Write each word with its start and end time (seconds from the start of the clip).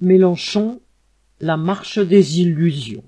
Mélenchon, 0.00 0.80
la 1.40 1.56
marche 1.56 2.00
des 2.00 2.40
illusions. 2.40 3.04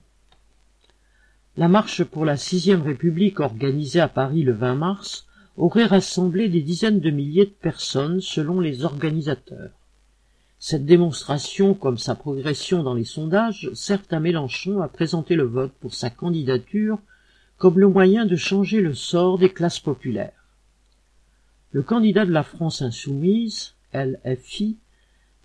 La 1.56 1.66
marche 1.66 2.04
pour 2.04 2.24
la 2.24 2.36
sixième 2.36 2.82
République 2.82 3.40
organisée 3.40 3.98
à 3.98 4.06
Paris 4.06 4.42
le 4.42 4.52
20 4.52 4.76
mars 4.76 5.26
aurait 5.56 5.86
rassemblé 5.86 6.48
des 6.48 6.62
dizaines 6.62 7.00
de 7.00 7.10
milliers 7.10 7.46
de 7.46 7.50
personnes 7.50 8.20
selon 8.20 8.60
les 8.60 8.84
organisateurs. 8.84 9.72
Cette 10.60 10.86
démonstration, 10.86 11.74
comme 11.74 11.98
sa 11.98 12.14
progression 12.14 12.84
dans 12.84 12.94
les 12.94 13.04
sondages, 13.04 13.68
sert 13.74 14.02
à 14.12 14.20
Mélenchon 14.20 14.80
à 14.80 14.86
présenter 14.86 15.34
le 15.34 15.44
vote 15.44 15.72
pour 15.80 15.92
sa 15.92 16.08
candidature 16.08 17.00
comme 17.58 17.80
le 17.80 17.88
moyen 17.88 18.26
de 18.26 18.36
changer 18.36 18.80
le 18.80 18.94
sort 18.94 19.38
des 19.38 19.52
classes 19.52 19.80
populaires. 19.80 20.46
Le 21.72 21.82
candidat 21.82 22.24
de 22.24 22.32
la 22.32 22.44
France 22.44 22.80
insoumise, 22.80 23.74
LFI, 23.92 24.76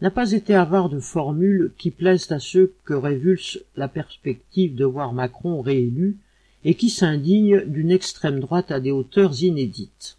n'a 0.01 0.11
pas 0.11 0.31
été 0.31 0.55
avare 0.55 0.89
de 0.89 0.99
formules 0.99 1.71
qui 1.77 1.91
plaisent 1.91 2.31
à 2.31 2.39
ceux 2.39 2.73
que 2.85 2.93
révulse 2.93 3.59
la 3.75 3.87
perspective 3.87 4.75
de 4.75 4.85
voir 4.85 5.13
Macron 5.13 5.61
réélu 5.61 6.17
et 6.63 6.73
qui 6.73 6.89
s'indignent 6.89 7.63
d'une 7.65 7.91
extrême 7.91 8.39
droite 8.39 8.71
à 8.71 8.79
des 8.79 8.91
hauteurs 8.91 9.43
inédites. 9.43 10.17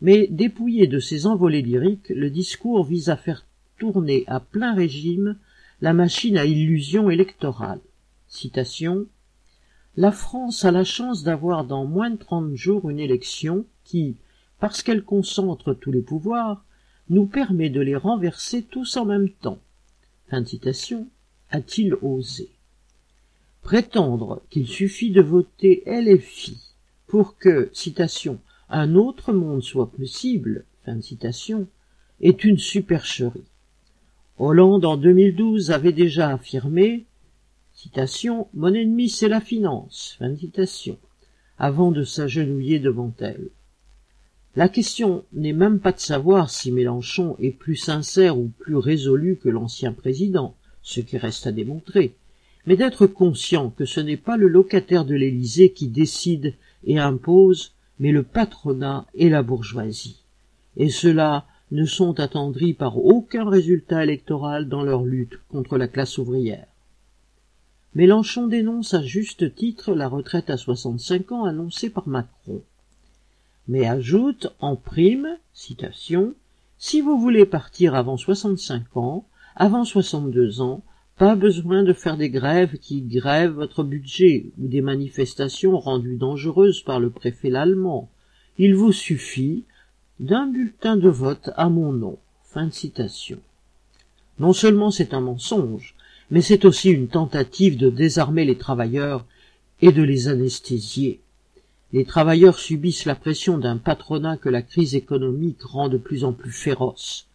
Mais 0.00 0.26
dépouillé 0.28 0.86
de 0.86 0.98
ses 0.98 1.26
envolées 1.26 1.62
lyriques, 1.62 2.08
le 2.10 2.30
discours 2.30 2.84
vise 2.84 3.08
à 3.08 3.16
faire 3.16 3.44
tourner 3.78 4.24
à 4.26 4.40
plein 4.40 4.74
régime 4.74 5.36
la 5.80 5.92
machine 5.92 6.38
à 6.38 6.46
illusion 6.46 7.10
électorale. 7.10 7.80
Citation 8.28 9.06
La 9.96 10.12
France 10.12 10.64
a 10.64 10.70
la 10.70 10.84
chance 10.84 11.22
d'avoir 11.22 11.64
dans 11.64 11.84
moins 11.84 12.10
de 12.10 12.16
trente 12.16 12.54
jours 12.54 12.88
une 12.88 12.98
élection 12.98 13.64
qui, 13.84 14.16
parce 14.58 14.82
qu'elle 14.82 15.02
concentre 15.02 15.74
tous 15.74 15.92
les 15.92 16.02
pouvoirs, 16.02 16.64
nous 17.08 17.26
permet 17.26 17.70
de 17.70 17.80
les 17.80 17.96
renverser 17.96 18.62
tous 18.62 18.96
en 18.96 19.04
même 19.04 19.30
temps. 19.30 19.58
Fin 20.28 20.40
de 20.40 20.48
citation. 20.48 21.08
A-t-il 21.50 21.94
osé? 22.02 22.50
Prétendre 23.62 24.42
qu'il 24.50 24.66
suffit 24.66 25.10
de 25.10 25.22
voter 25.22 25.82
LFI 25.86 26.58
pour 27.06 27.38
que, 27.38 27.70
citation, 27.72 28.40
un 28.68 28.96
autre 28.96 29.32
monde 29.32 29.62
soit 29.62 29.90
possible, 29.90 30.64
fin 30.84 30.96
de 30.96 31.00
citation, 31.02 31.68
est 32.20 32.44
une 32.44 32.58
supercherie. 32.58 33.44
Hollande 34.38 34.84
en 34.84 34.96
2012 34.96 35.70
avait 35.70 35.92
déjà 35.92 36.30
affirmé, 36.30 37.06
citation, 37.72 38.48
mon 38.54 38.74
ennemi 38.74 39.08
c'est 39.08 39.28
la 39.28 39.40
finance, 39.40 40.16
fin 40.18 40.30
de 40.30 40.36
citation, 40.36 40.98
avant 41.58 41.92
de 41.92 42.02
s'agenouiller 42.02 42.80
devant 42.80 43.12
elle. 43.20 43.50
La 44.56 44.70
question 44.70 45.22
n'est 45.34 45.52
même 45.52 45.80
pas 45.80 45.92
de 45.92 46.00
savoir 46.00 46.48
si 46.48 46.72
Mélenchon 46.72 47.36
est 47.38 47.50
plus 47.50 47.76
sincère 47.76 48.38
ou 48.38 48.50
plus 48.58 48.76
résolu 48.76 49.36
que 49.36 49.50
l'ancien 49.50 49.92
président, 49.92 50.54
ce 50.80 51.00
qui 51.00 51.18
reste 51.18 51.46
à 51.46 51.52
démontrer, 51.52 52.14
mais 52.64 52.76
d'être 52.76 53.06
conscient 53.06 53.68
que 53.68 53.84
ce 53.84 54.00
n'est 54.00 54.16
pas 54.16 54.38
le 54.38 54.48
locataire 54.48 55.04
de 55.04 55.14
l'Élysée 55.14 55.72
qui 55.72 55.88
décide 55.88 56.54
et 56.84 56.98
impose, 56.98 57.74
mais 57.98 58.12
le 58.12 58.22
patronat 58.22 59.06
et 59.12 59.28
la 59.28 59.42
bourgeoisie. 59.42 60.22
Et 60.78 60.88
ceux-là 60.88 61.44
ne 61.70 61.84
sont 61.84 62.18
attendris 62.18 62.72
par 62.72 62.96
aucun 62.96 63.46
résultat 63.50 64.04
électoral 64.04 64.70
dans 64.70 64.84
leur 64.84 65.04
lutte 65.04 65.38
contre 65.50 65.76
la 65.76 65.86
classe 65.86 66.16
ouvrière. 66.16 66.66
Mélenchon 67.94 68.46
dénonce 68.46 68.94
à 68.94 69.02
juste 69.02 69.54
titre 69.54 69.92
la 69.92 70.08
retraite 70.08 70.48
à 70.48 70.56
65 70.56 71.32
ans 71.32 71.44
annoncée 71.44 71.90
par 71.90 72.08
Macron 72.08 72.62
mais 73.68 73.86
ajoute 73.86 74.54
en 74.60 74.76
prime, 74.76 75.38
citation, 75.52 76.34
si 76.78 77.00
vous 77.00 77.18
voulez 77.18 77.46
partir 77.46 77.94
avant 77.94 78.16
65 78.16 78.96
ans, 78.96 79.26
avant 79.54 79.84
62 79.84 80.60
ans, 80.60 80.82
pas 81.16 81.34
besoin 81.34 81.82
de 81.82 81.94
faire 81.94 82.18
des 82.18 82.28
grèves 82.28 82.76
qui 82.78 83.00
grèvent 83.00 83.52
votre 83.52 83.82
budget 83.82 84.46
ou 84.58 84.68
des 84.68 84.82
manifestations 84.82 85.78
rendues 85.78 86.18
dangereuses 86.18 86.82
par 86.82 87.00
le 87.00 87.08
préfet 87.08 87.54
allemand. 87.54 88.10
Il 88.58 88.74
vous 88.74 88.92
suffit 88.92 89.64
d'un 90.20 90.46
bulletin 90.46 90.96
de 90.96 91.08
vote 91.08 91.50
à 91.56 91.70
mon 91.70 91.92
nom. 91.92 92.18
Fin 92.44 92.66
de 92.66 92.72
citation. 92.72 93.38
Non 94.38 94.52
seulement 94.52 94.90
c'est 94.90 95.14
un 95.14 95.20
mensonge, 95.20 95.94
mais 96.30 96.42
c'est 96.42 96.66
aussi 96.66 96.90
une 96.90 97.08
tentative 97.08 97.78
de 97.78 97.88
désarmer 97.88 98.44
les 98.44 98.58
travailleurs 98.58 99.24
et 99.80 99.92
de 99.92 100.02
les 100.02 100.28
anesthésier. 100.28 101.20
Les 101.92 102.04
travailleurs 102.04 102.58
subissent 102.58 103.04
la 103.04 103.14
pression 103.14 103.58
d'un 103.58 103.76
patronat 103.76 104.36
que 104.36 104.48
la 104.48 104.60
crise 104.60 104.96
économique 104.96 105.62
rend 105.62 105.88
de 105.88 105.98
plus 105.98 106.24
en 106.24 106.32
plus 106.32 106.50
féroce. 106.50 107.28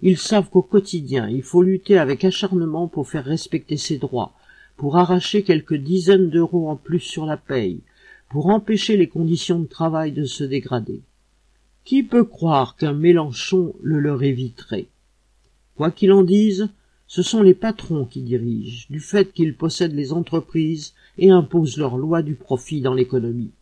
Ils 0.00 0.16
savent 0.16 0.48
qu'au 0.48 0.62
quotidien, 0.62 1.28
il 1.28 1.42
faut 1.42 1.62
lutter 1.62 1.98
avec 1.98 2.24
acharnement 2.24 2.88
pour 2.88 3.06
faire 3.06 3.26
respecter 3.26 3.76
ses 3.76 3.98
droits, 3.98 4.32
pour 4.78 4.96
arracher 4.96 5.42
quelques 5.42 5.74
dizaines 5.74 6.30
d'euros 6.30 6.70
en 6.70 6.76
plus 6.76 7.00
sur 7.00 7.26
la 7.26 7.36
paye, 7.36 7.80
pour 8.30 8.46
empêcher 8.46 8.96
les 8.96 9.08
conditions 9.08 9.58
de 9.58 9.66
travail 9.66 10.12
de 10.12 10.24
se 10.24 10.42
dégrader. 10.42 11.02
Qui 11.84 12.02
peut 12.02 12.24
croire 12.24 12.76
qu'un 12.76 12.94
Mélenchon 12.94 13.74
le 13.82 14.00
leur 14.00 14.22
éviterait? 14.22 14.86
Quoi 15.76 15.90
qu'il 15.90 16.12
en 16.12 16.22
dise, 16.22 16.70
ce 17.06 17.22
sont 17.22 17.42
les 17.42 17.54
patrons 17.54 18.06
qui 18.06 18.22
dirigent, 18.22 18.86
du 18.88 19.00
fait 19.00 19.34
qu'ils 19.34 19.54
possèdent 19.54 19.94
les 19.94 20.14
entreprises 20.14 20.94
et 21.18 21.30
imposent 21.30 21.76
leurs 21.76 21.98
lois 21.98 22.22
du 22.22 22.36
profit 22.36 22.80
dans 22.80 22.94
l'économie 22.94 23.52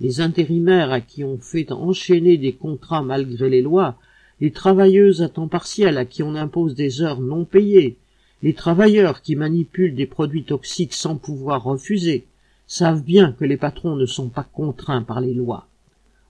les 0.00 0.20
intérimaires 0.20 0.92
à 0.92 1.00
qui 1.00 1.24
on 1.24 1.38
fait 1.38 1.72
enchaîner 1.72 2.36
des 2.36 2.52
contrats 2.52 3.02
malgré 3.02 3.48
les 3.48 3.62
lois, 3.62 3.96
les 4.40 4.50
travailleuses 4.50 5.22
à 5.22 5.28
temps 5.28 5.48
partiel 5.48 5.96
à 5.96 6.04
qui 6.04 6.22
on 6.22 6.34
impose 6.34 6.74
des 6.74 7.00
heures 7.00 7.20
non 7.20 7.44
payées, 7.44 7.96
les 8.42 8.52
travailleurs 8.52 9.22
qui 9.22 9.34
manipulent 9.34 9.94
des 9.94 10.06
produits 10.06 10.44
toxiques 10.44 10.92
sans 10.92 11.16
pouvoir 11.16 11.62
refuser, 11.64 12.26
savent 12.66 13.02
bien 13.02 13.32
que 13.32 13.44
les 13.44 13.56
patrons 13.56 13.96
ne 13.96 14.06
sont 14.06 14.28
pas 14.28 14.42
contraints 14.44 15.02
par 15.02 15.20
les 15.20 15.32
lois. 15.32 15.66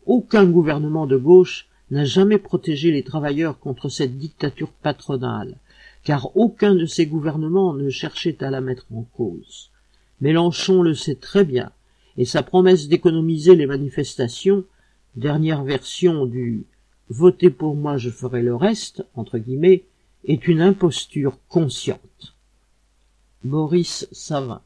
Aucun 0.06 0.44
gouvernement 0.47 1.06
de 1.06 1.16
gauche 1.16 1.66
n'a 1.91 2.04
jamais 2.04 2.38
protégé 2.38 2.91
les 2.93 3.03
travailleurs 3.03 3.59
contre 3.59 3.88
cette 3.88 4.19
dictature 4.19 4.71
patronale, 4.71 5.56
car 6.04 6.37
aucun 6.37 6.75
de 6.75 6.87
ces 6.87 7.06
gouvernements 7.06 7.75
ne 7.75 7.91
cherchait 7.91 8.43
à 8.44 8.50
la 8.50 8.60
mettre 8.60 8.87
en 8.94 9.03
cause. 9.16 9.71
Mélenchon 10.21 10.83
le 10.83 10.94
sait 10.94 11.16
très 11.16 11.44
bien, 11.44 11.72
et 12.16 12.25
sa 12.25 12.43
promesse 12.43 12.88
d'économiser 12.88 13.54
les 13.54 13.66
manifestations, 13.66 14.65
dernière 15.15 15.65
version 15.65 16.27
du 16.27 16.66
Votez 17.09 17.50
pour 17.50 17.77
moi, 17.77 17.99
je 17.99 18.10
ferai 18.10 18.43
le 18.43 18.56
reste, 18.56 19.06
entre 19.15 19.38
guillemets, 19.38 19.84
est 20.25 20.49
une 20.49 20.60
imposture 20.60 21.38
consciente. 21.49 22.34
Boris 23.44 24.09
Savin 24.10 24.60